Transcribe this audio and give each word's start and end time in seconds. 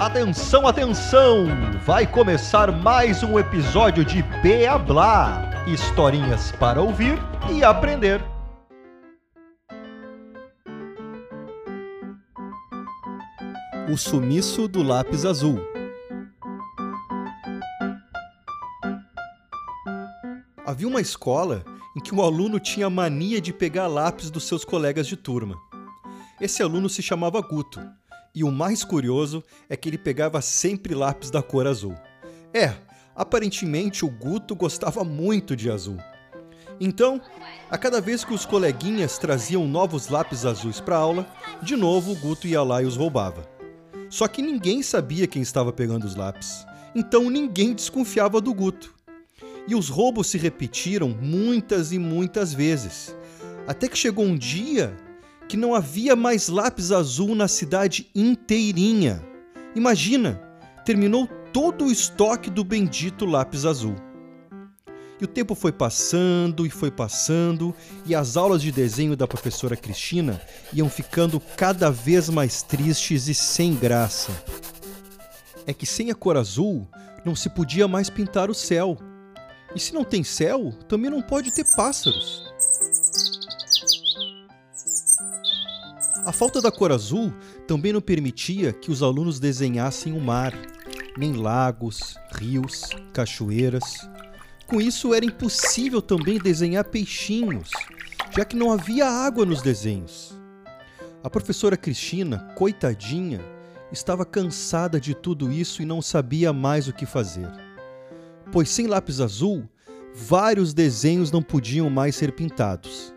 Atenção, 0.00 0.66
atenção! 0.66 1.44
Vai 1.84 2.10
começar 2.10 2.72
mais 2.72 3.22
um 3.22 3.38
episódio 3.38 4.02
de 4.02 4.22
Beablá. 4.42 5.66
Historinhas 5.66 6.52
para 6.52 6.80
ouvir 6.80 7.18
e 7.52 7.62
aprender. 7.62 8.24
O 13.92 13.98
sumiço 13.98 14.66
do 14.66 14.82
lápis 14.82 15.26
azul. 15.26 15.60
Havia 20.64 20.88
uma 20.88 21.02
escola 21.02 21.62
em 21.94 22.00
que 22.00 22.14
um 22.14 22.22
aluno 22.22 22.58
tinha 22.58 22.88
mania 22.88 23.38
de 23.38 23.52
pegar 23.52 23.86
lápis 23.86 24.30
dos 24.30 24.44
seus 24.44 24.64
colegas 24.64 25.06
de 25.06 25.18
turma. 25.18 25.56
Esse 26.40 26.62
aluno 26.62 26.88
se 26.88 27.02
chamava 27.02 27.42
Guto, 27.42 27.78
e 28.34 28.44
o 28.44 28.50
mais 28.50 28.84
curioso 28.84 29.42
é 29.68 29.76
que 29.76 29.88
ele 29.88 29.98
pegava 29.98 30.40
sempre 30.40 30.94
lápis 30.94 31.30
da 31.30 31.42
cor 31.42 31.66
azul. 31.66 31.94
É, 32.52 32.74
aparentemente 33.14 34.04
o 34.04 34.08
Guto 34.08 34.54
gostava 34.54 35.04
muito 35.04 35.56
de 35.56 35.70
azul. 35.70 35.98
Então, 36.80 37.20
a 37.70 37.76
cada 37.76 38.00
vez 38.00 38.24
que 38.24 38.32
os 38.32 38.46
coleguinhas 38.46 39.18
traziam 39.18 39.68
novos 39.68 40.08
lápis 40.08 40.46
azuis 40.46 40.80
para 40.80 40.96
aula, 40.96 41.26
de 41.62 41.76
novo 41.76 42.12
o 42.12 42.16
Guto 42.16 42.46
ia 42.46 42.62
lá 42.62 42.82
e 42.82 42.86
os 42.86 42.96
roubava. 42.96 43.46
Só 44.08 44.26
que 44.26 44.40
ninguém 44.40 44.82
sabia 44.82 45.26
quem 45.26 45.42
estava 45.42 45.72
pegando 45.72 46.04
os 46.04 46.14
lápis, 46.14 46.64
então 46.94 47.28
ninguém 47.28 47.74
desconfiava 47.74 48.40
do 48.40 48.54
Guto. 48.54 48.94
E 49.68 49.74
os 49.74 49.88
roubos 49.88 50.28
se 50.28 50.38
repetiram 50.38 51.10
muitas 51.10 51.92
e 51.92 51.98
muitas 51.98 52.52
vezes, 52.52 53.14
até 53.66 53.86
que 53.86 53.98
chegou 53.98 54.24
um 54.24 54.36
dia 54.36 54.96
que 55.50 55.56
não 55.56 55.74
havia 55.74 56.14
mais 56.14 56.46
lápis 56.46 56.92
azul 56.92 57.34
na 57.34 57.48
cidade 57.48 58.08
inteirinha. 58.14 59.20
Imagina, 59.74 60.40
terminou 60.84 61.26
todo 61.52 61.86
o 61.86 61.90
estoque 61.90 62.48
do 62.48 62.62
bendito 62.62 63.26
lápis 63.26 63.66
azul. 63.66 63.96
E 65.20 65.24
o 65.24 65.26
tempo 65.26 65.56
foi 65.56 65.72
passando 65.72 66.64
e 66.64 66.70
foi 66.70 66.92
passando, 66.92 67.74
e 68.06 68.14
as 68.14 68.36
aulas 68.36 68.62
de 68.62 68.70
desenho 68.70 69.16
da 69.16 69.26
professora 69.26 69.74
Cristina 69.74 70.40
iam 70.72 70.88
ficando 70.88 71.40
cada 71.40 71.90
vez 71.90 72.28
mais 72.28 72.62
tristes 72.62 73.26
e 73.26 73.34
sem 73.34 73.74
graça. 73.74 74.30
É 75.66 75.74
que 75.74 75.84
sem 75.84 76.12
a 76.12 76.14
cor 76.14 76.36
azul 76.36 76.86
não 77.24 77.34
se 77.34 77.50
podia 77.50 77.88
mais 77.88 78.08
pintar 78.08 78.50
o 78.50 78.54
céu. 78.54 78.96
E 79.74 79.80
se 79.80 79.92
não 79.92 80.04
tem 80.04 80.22
céu, 80.22 80.72
também 80.86 81.10
não 81.10 81.20
pode 81.20 81.52
ter 81.52 81.64
pássaros. 81.74 82.49
A 86.24 86.32
falta 86.32 86.60
da 86.60 86.70
cor 86.70 86.92
azul 86.92 87.32
também 87.66 87.92
não 87.92 88.00
permitia 88.00 88.72
que 88.72 88.90
os 88.90 89.02
alunos 89.02 89.40
desenhassem 89.40 90.12
o 90.12 90.20
mar, 90.20 90.52
nem 91.16 91.32
lagos, 91.32 92.16
rios, 92.32 92.90
cachoeiras. 93.12 94.08
Com 94.66 94.80
isso, 94.80 95.14
era 95.14 95.24
impossível 95.24 96.02
também 96.02 96.38
desenhar 96.38 96.84
peixinhos, 96.84 97.70
já 98.36 98.44
que 98.44 98.54
não 98.54 98.70
havia 98.70 99.08
água 99.08 99.46
nos 99.46 99.62
desenhos. 99.62 100.38
A 101.24 101.30
professora 101.30 101.76
Cristina, 101.76 102.52
coitadinha, 102.54 103.40
estava 103.90 104.24
cansada 104.24 105.00
de 105.00 105.14
tudo 105.14 105.50
isso 105.50 105.80
e 105.80 105.86
não 105.86 106.02
sabia 106.02 106.52
mais 106.52 106.86
o 106.86 106.92
que 106.92 107.06
fazer. 107.06 107.50
Pois 108.52 108.68
sem 108.68 108.86
lápis 108.86 109.20
azul, 109.20 109.68
vários 110.14 110.74
desenhos 110.74 111.32
não 111.32 111.42
podiam 111.42 111.88
mais 111.88 112.14
ser 112.14 112.32
pintados. 112.32 113.12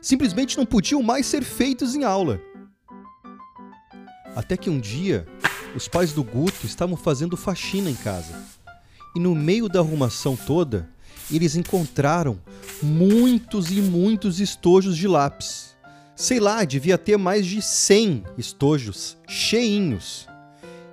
Simplesmente 0.00 0.56
não 0.56 0.64
podiam 0.64 1.02
mais 1.02 1.26
ser 1.26 1.42
feitos 1.42 1.94
em 1.94 2.04
aula. 2.04 2.40
Até 4.34 4.56
que 4.56 4.70
um 4.70 4.78
dia, 4.78 5.26
os 5.74 5.88
pais 5.88 6.12
do 6.12 6.22
Guto 6.22 6.66
estavam 6.66 6.96
fazendo 6.96 7.36
faxina 7.36 7.90
em 7.90 7.94
casa. 7.94 8.34
E 9.14 9.20
no 9.20 9.34
meio 9.34 9.68
da 9.68 9.80
arrumação 9.80 10.36
toda, 10.36 10.88
eles 11.30 11.56
encontraram 11.56 12.38
muitos 12.82 13.70
e 13.70 13.80
muitos 13.80 14.40
estojos 14.40 14.96
de 14.96 15.06
lápis. 15.06 15.76
Sei 16.16 16.40
lá, 16.40 16.64
devia 16.64 16.98
ter 16.98 17.16
mais 17.16 17.46
de 17.46 17.62
100 17.62 18.24
estojos 18.36 19.16
cheinhos. 19.28 20.26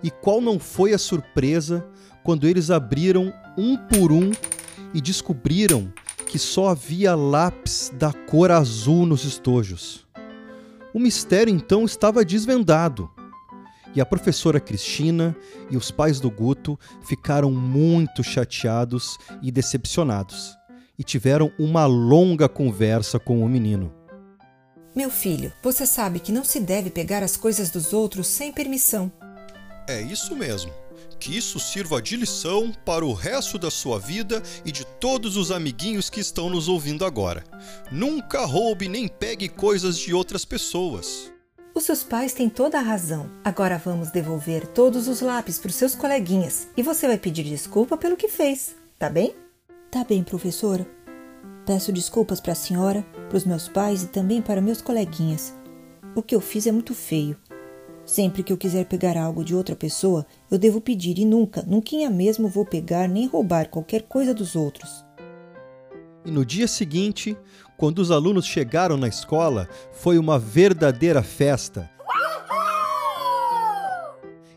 E 0.04 0.12
qual 0.12 0.40
não 0.40 0.60
foi 0.60 0.94
a 0.94 0.98
surpresa 0.98 1.86
quando 2.24 2.48
eles 2.48 2.70
abriram 2.70 3.34
um 3.58 3.78
por 3.78 4.12
um 4.12 4.32
e 4.94 5.02
descobriram 5.02 5.92
que 6.26 6.40
só 6.40 6.70
havia 6.70 7.16
lápis 7.16 7.92
da 7.94 8.12
cor 8.12 8.52
azul 8.52 9.06
nos 9.06 9.24
estojos. 9.24 10.06
O 10.94 11.00
mistério 11.00 11.54
então 11.54 11.86
estava 11.86 12.26
desvendado 12.26 13.10
e 13.96 14.02
a 14.02 14.06
professora 14.06 14.60
Cristina 14.60 15.36
e 15.72 15.78
os 15.78 15.90
pais 15.90 16.20
do 16.20 16.30
Guto 16.30 16.78
ficaram 17.08 17.50
muito 17.50 18.24
chateados 18.24 19.18
e 19.42 19.52
decepcionados 19.52 20.58
e 20.98 21.04
tiveram 21.04 21.52
uma 21.58 21.86
longa 21.86 22.48
conversa 22.48 23.20
com 23.20 23.42
o 23.42 23.50
menino. 23.50 23.94
Meu 24.96 25.10
filho, 25.10 25.52
você 25.62 25.86
sabe 25.86 26.20
que 26.20 26.32
não 26.32 26.44
se 26.44 26.60
deve 26.60 26.90
pegar 26.90 27.22
as 27.22 27.36
coisas 27.36 27.70
dos 27.70 27.92
outros 27.92 28.28
sem 28.28 28.52
permissão. 28.52 29.12
É 29.88 30.02
isso 30.02 30.36
mesmo. 30.36 30.72
Que 31.20 31.38
isso 31.38 31.60
sirva 31.60 32.02
de 32.02 32.16
lição 32.16 32.74
para 32.86 33.06
o 33.06 33.14
resto 33.14 33.58
da 33.58 33.70
sua 33.70 34.00
vida 34.00 34.42
e 34.64 34.72
de 34.72 34.86
todos 34.86 35.36
os 35.38 35.52
amiguinhos 35.52 36.10
que 36.10 36.20
estão 36.20 36.50
nos 36.50 36.68
ouvindo 36.68 37.06
agora. 37.06 37.44
Nunca 37.92 38.46
roube 38.46 38.88
nem 38.88 39.08
pegue 39.08 39.50
coisas 39.50 39.98
de 39.98 40.14
outras 40.14 40.46
pessoas. 40.46 41.32
Os 41.76 41.84
seus 41.84 42.04
pais 42.04 42.34
têm 42.34 42.48
toda 42.48 42.80
a 42.80 42.82
razão. 42.82 43.30
Agora 43.44 43.78
vamos 43.78 44.10
devolver 44.10 44.66
todos 44.66 45.10
os 45.10 45.20
lápis 45.20 45.60
para 45.60 45.68
os 45.68 45.76
seus 45.76 45.94
coleguinhas 45.94 46.70
e 46.78 46.82
você 46.82 47.06
vai 47.06 47.18
pedir 47.18 47.44
desculpa 47.44 47.98
pelo 47.98 48.16
que 48.16 48.30
fez, 48.30 48.74
tá 48.98 49.10
bem? 49.10 49.36
Tá 49.92 50.02
bem, 50.06 50.24
professora. 50.24 50.88
Peço 51.66 51.92
desculpas 51.92 52.40
para 52.40 52.54
a 52.54 52.56
senhora, 52.56 53.06
para 53.28 53.36
os 53.36 53.44
meus 53.44 53.68
pais 53.68 54.04
e 54.04 54.08
também 54.08 54.42
para 54.42 54.62
meus 54.62 54.82
coleguinhas. 54.82 55.54
O 56.16 56.24
que 56.24 56.34
eu 56.34 56.40
fiz 56.40 56.66
é 56.66 56.72
muito 56.72 56.96
feio. 56.96 57.36
Sempre 58.06 58.42
que 58.42 58.54
eu 58.54 58.58
quiser 58.58 58.86
pegar 58.86 59.18
algo 59.18 59.44
de 59.44 59.54
outra 59.54 59.76
pessoa, 59.76 60.26
eu 60.50 60.58
devo 60.58 60.80
pedir 60.80 61.20
e 61.20 61.26
nunca, 61.26 61.62
nunca 61.64 62.10
mesmo 62.10 62.48
vou 62.48 62.64
pegar 62.64 63.10
nem 63.10 63.28
roubar 63.28 63.68
qualquer 63.68 64.04
coisa 64.04 64.34
dos 64.34 64.56
outros. 64.56 65.04
E 66.26 66.32
no 66.32 66.44
dia 66.46 66.68
seguinte, 66.68 67.38
quando 67.78 68.00
os 68.00 68.12
alunos 68.12 68.46
chegaram 68.46 68.98
na 68.98 69.08
escola, 69.08 69.68
foi 69.92 70.18
uma 70.18 70.40
verdadeira 70.40 71.22
festa. 71.22 71.90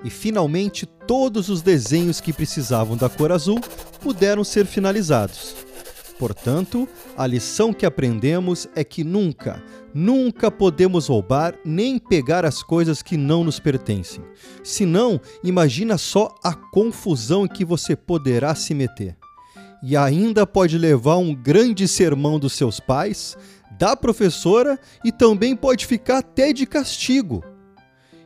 E 0.04 0.10
finalmente 0.10 0.86
todos 0.86 1.48
os 1.48 1.60
desenhos 1.60 2.20
que 2.20 2.32
precisavam 2.32 2.96
da 2.96 3.08
cor 3.08 3.32
azul 3.32 3.60
puderam 4.00 4.44
ser 4.44 4.64
finalizados. 4.66 5.56
Portanto, 6.18 6.88
a 7.16 7.26
lição 7.26 7.72
que 7.72 7.86
aprendemos 7.86 8.68
é 8.74 8.82
que 8.82 9.04
nunca, 9.04 9.62
nunca 9.94 10.50
podemos 10.50 11.06
roubar 11.06 11.54
nem 11.64 11.98
pegar 11.98 12.44
as 12.44 12.62
coisas 12.62 13.02
que 13.02 13.16
não 13.16 13.44
nos 13.44 13.60
pertencem. 13.60 14.24
Senão, 14.64 15.20
imagina 15.44 15.96
só 15.96 16.34
a 16.42 16.54
confusão 16.54 17.44
em 17.44 17.48
que 17.48 17.64
você 17.64 17.94
poderá 17.94 18.54
se 18.54 18.74
meter 18.74 19.17
e 19.82 19.96
ainda 19.96 20.46
pode 20.46 20.76
levar 20.76 21.16
um 21.16 21.34
grande 21.34 21.86
sermão 21.86 22.38
dos 22.38 22.52
seus 22.52 22.80
pais, 22.80 23.36
da 23.78 23.96
professora 23.96 24.78
e 25.04 25.12
também 25.12 25.54
pode 25.54 25.86
ficar 25.86 26.18
até 26.18 26.52
de 26.52 26.66
castigo. 26.66 27.44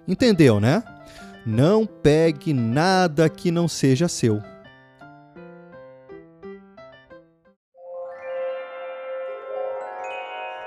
Entendeu, 0.09 0.59
né? 0.59 0.83
Não 1.45 1.85
pegue 1.87 2.53
nada 2.55 3.29
que 3.29 3.51
não 3.51 3.69
seja 3.69 4.09
seu. 4.09 4.41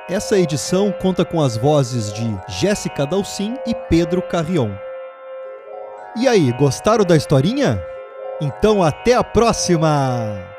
Essa 0.07 0.37
edição 0.37 0.91
conta 0.91 1.25
com 1.25 1.41
as 1.41 1.57
vozes 1.57 2.13
de 2.13 2.23
Jéssica 2.47 3.07
Dalcin 3.07 3.55
e 3.65 3.73
Pedro 3.73 4.21
Carrion. 4.21 4.69
E 6.15 6.27
aí, 6.27 6.51
gostaram 6.53 7.03
da 7.03 7.17
historinha? 7.17 7.81
Então 8.39 8.83
até 8.83 9.15
a 9.15 9.23
próxima! 9.23 10.54